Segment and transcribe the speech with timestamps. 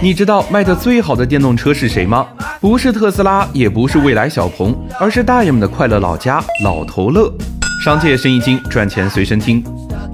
[0.00, 2.24] 你知道卖的最好的电动车是谁吗？
[2.60, 7.28] 不是特斯拉，也不是蔚来小鹏，而是大爷们的快乐老家老头乐。
[7.84, 9.60] 商界生意经，赚钱随身听。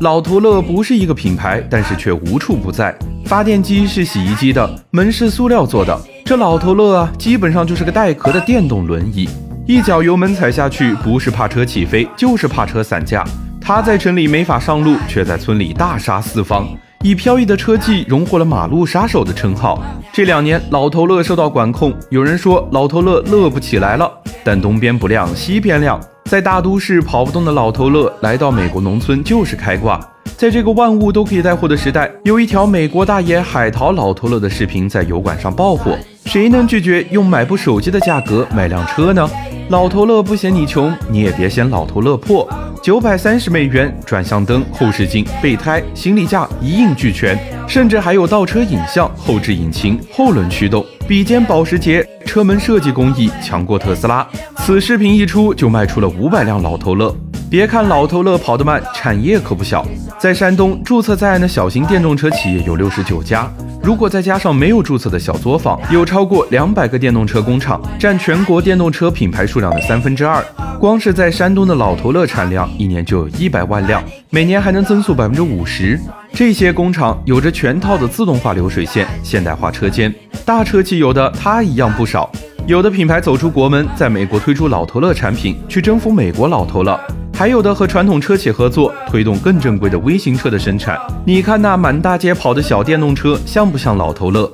[0.01, 2.97] 老头乐不是一个品牌，但是却无处不在。
[3.27, 6.01] 发电机是洗衣机的，门是塑料做的。
[6.25, 9.29] 这老头乐啊，基本上就是个带壳的电动轮椅。
[9.67, 13.23] 一脚油门踩下去，不是怕车起飞，就是怕车散架。
[13.61, 16.67] 他在城里没法上路，却在村里大杀四方。
[17.05, 19.79] 以飘逸的车技荣获了“马路杀手”的称号。
[20.11, 24.11] 这两年，老头乐受到管控，有人说老头乐乐不起来了。
[24.43, 30.01] 但东边不亮西边亮，在大都市跑不动的老头乐，来到美国农村就是开挂。
[30.35, 35.99] 在这个万物都可以带货的时代，有一条美国大爷海淘老头乐的视频在油管上爆火。
[36.25, 39.29] 谁能拒绝用买部手机的价格买辆车呢？
[39.71, 42.47] 老头乐不嫌你穷，你也别嫌老头乐破。
[42.83, 54.27] 九百三十美元，转向灯、后视镜、备胎、行李架一应俱全，甚至还有倒车影像、后置引擎、后轮驱动、比肩保时捷，车门设计工艺强过特斯拉。
[54.59, 57.15] 此视频一出，就卖出了五百辆老头乐。
[57.51, 59.87] 别看老头乐跑得慢，产业可不小。
[60.19, 63.49] 在山东，注册在案的小型电动车企业有六十九家。
[63.83, 70.43] 如果再加上没有注册的小作坊，有超过两百个电动车工厂，占全国电动车品牌数量的三分之二。
[70.81, 76.01] 光是在山东的老头乐产量一年就有一百万辆，每年还能增速百分之五十。
[76.33, 80.13] 这些工厂有着全套的自动化流水线、现代化车间，
[80.45, 82.31] 大车企有的它一样不少。
[82.67, 86.99] 有的品牌走出国门，在美国推出老头乐产品，去征服美国老头乐。
[87.35, 90.97] 还有的和传统车企合作，推动更正规的微型车的生产。
[91.27, 94.49] 你看那满大街跑的小电动车，像不像老头乐？